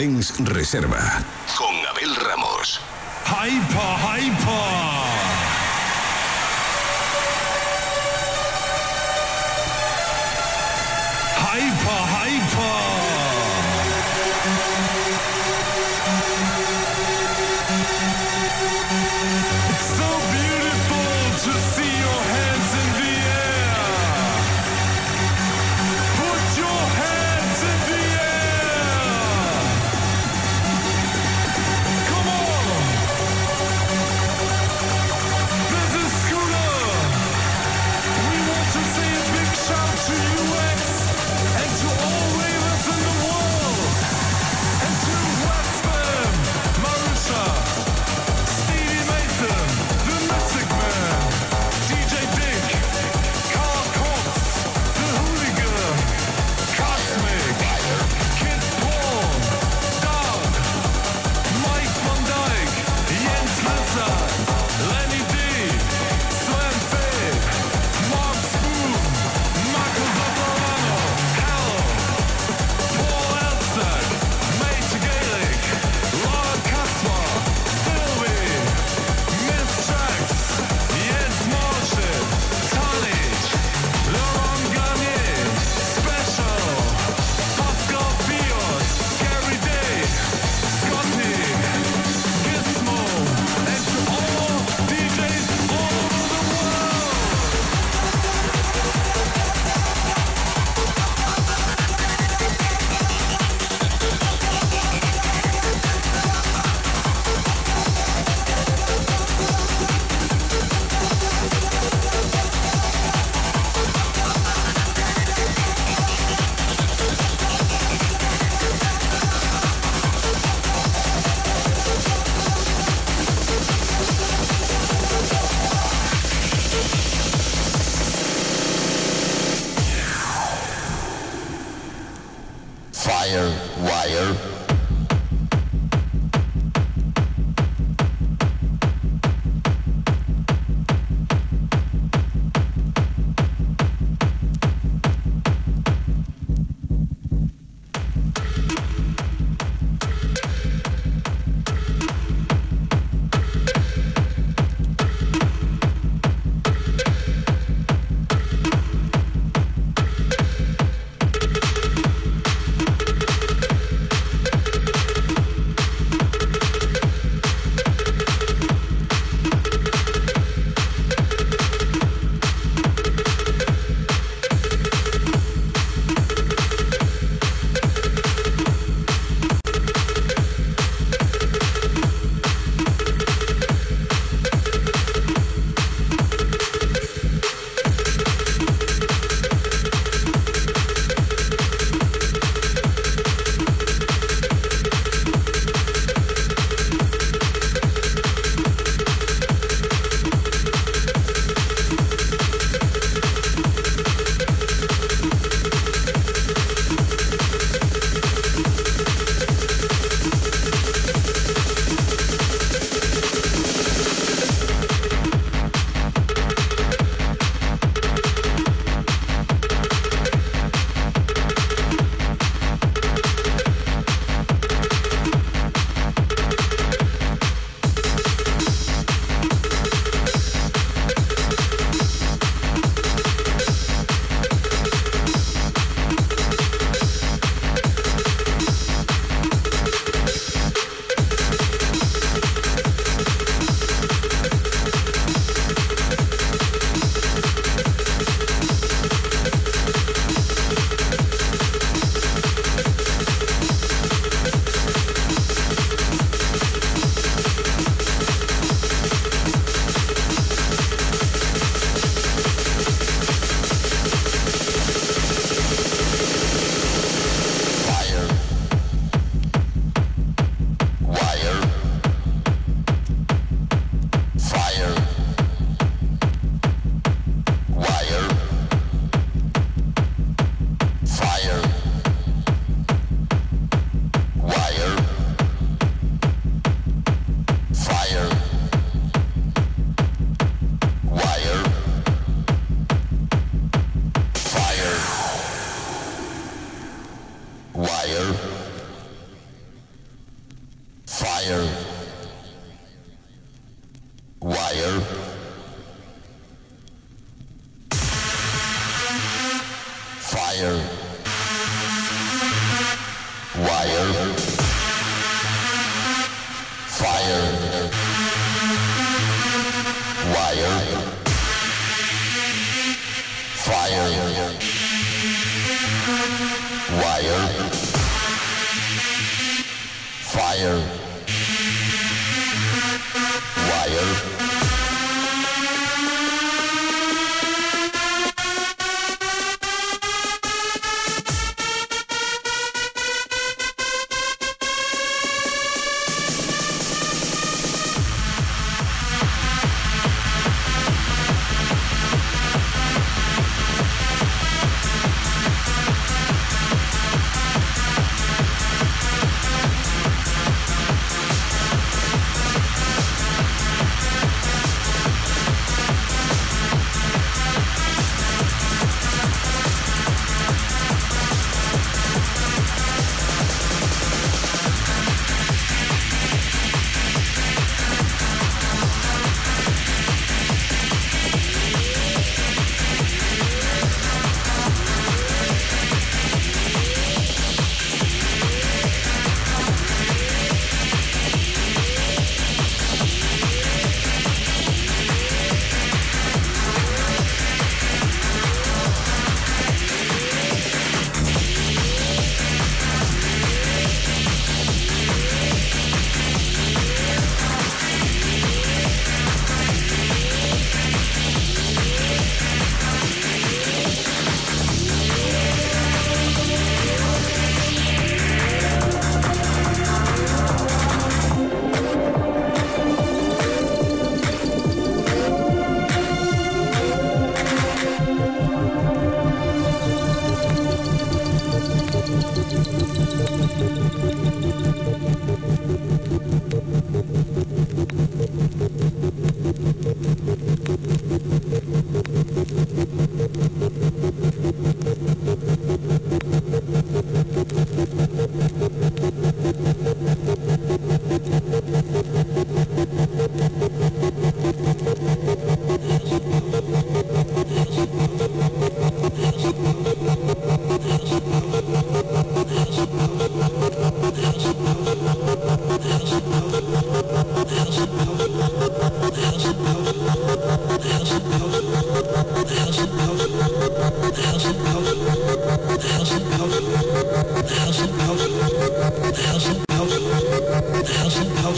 40 0.00 0.08
Dens 0.08 0.32
Reserva. 0.38 1.22
Con 1.58 1.76
Abel 1.86 2.16
Ramos. 2.16 2.80
Hyper, 3.26 3.98
hyper. 4.00 4.79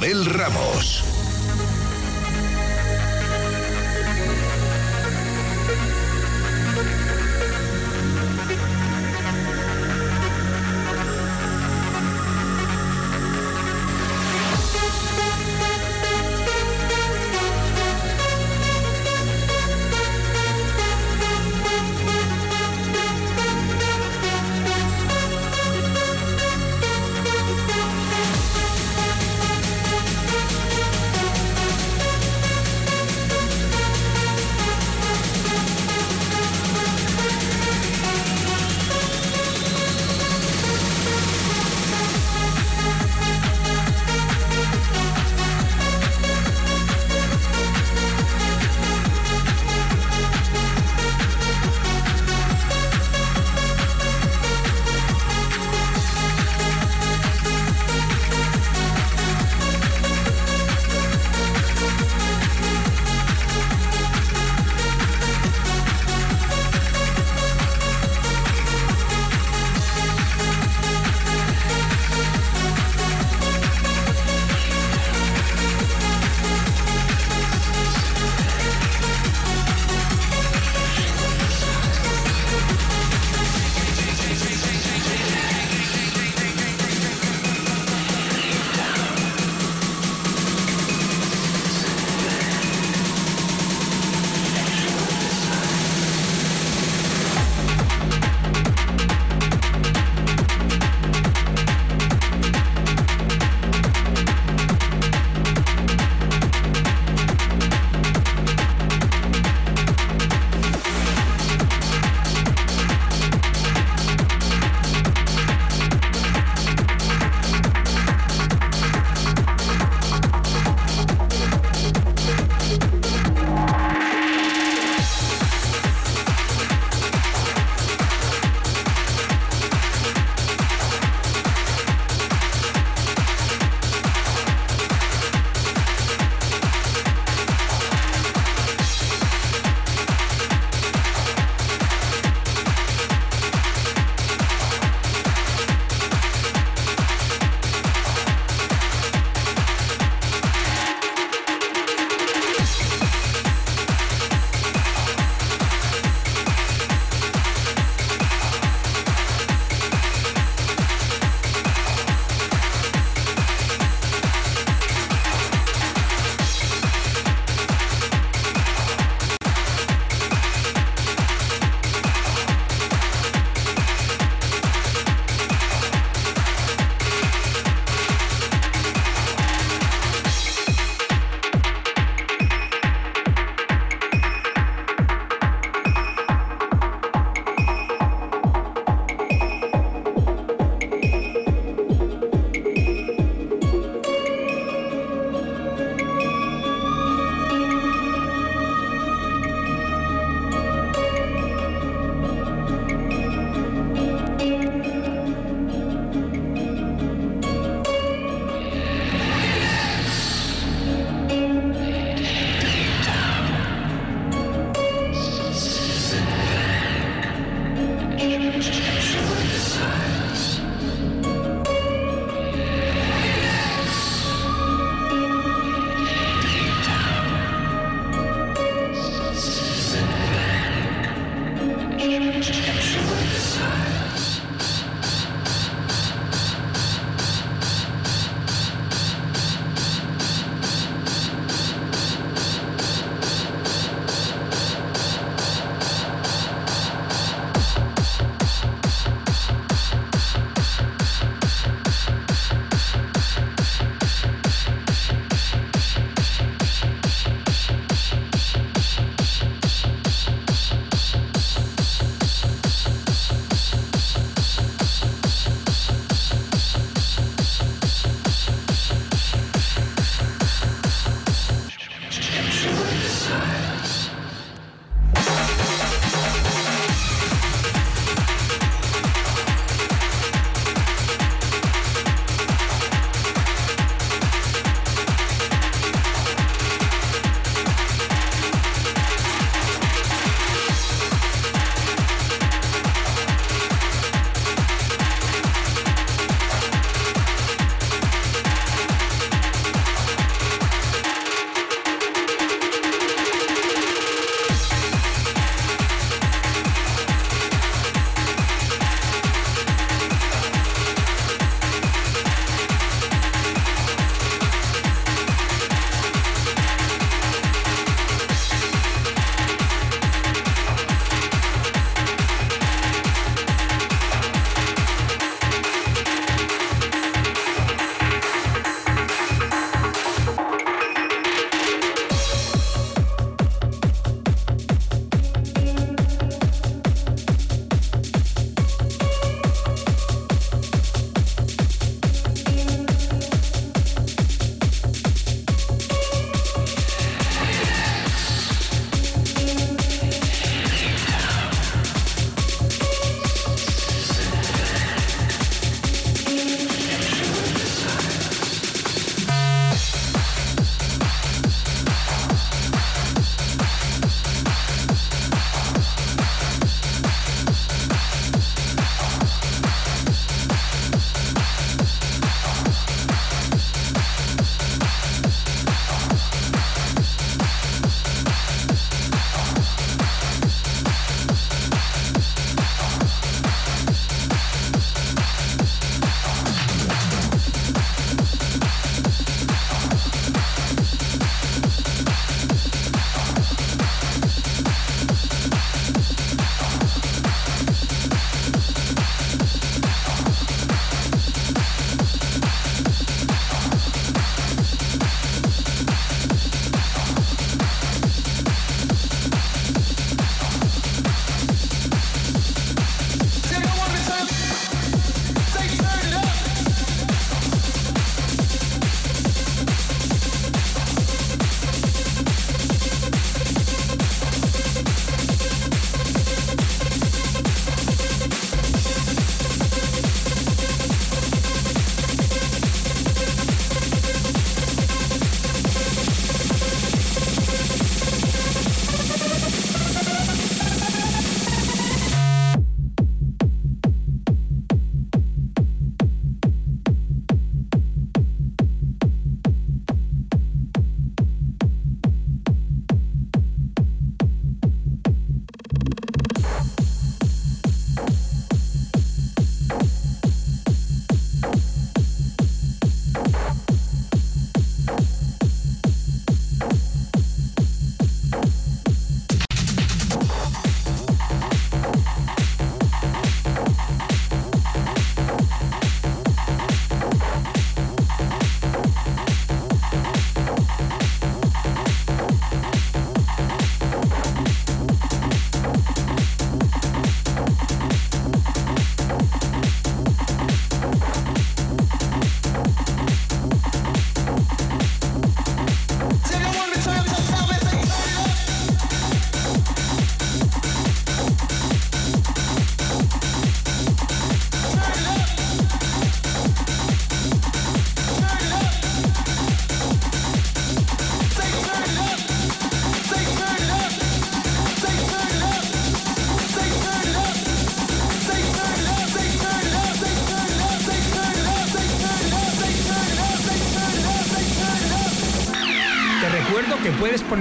Abel 0.00 0.24
Ramos. 0.24 1.09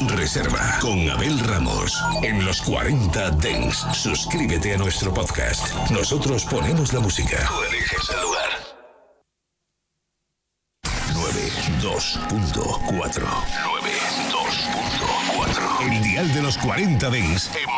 Reserva 0.00 0.78
con 0.80 1.08
Abel 1.10 1.38
Ramos. 1.40 2.00
En 2.22 2.44
los 2.44 2.60
40 2.62 3.30
Dens, 3.32 3.84
suscríbete 3.92 4.74
a 4.74 4.78
nuestro 4.78 5.12
podcast. 5.12 5.74
Nosotros 5.90 6.44
ponemos 6.44 6.92
la 6.92 7.00
música. 7.00 7.44
Tú 7.48 7.60
eliges 7.62 8.08
el 8.10 8.20
lugar. 8.22 8.36
92.4 11.14 13.22
92.4 13.22 15.90
El 15.90 16.02
dial 16.02 16.32
de 16.34 16.42
los 16.42 16.58
40 16.58 17.10
Dens 17.10 17.50
en 17.54 17.68